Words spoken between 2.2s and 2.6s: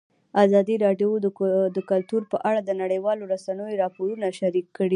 په اړه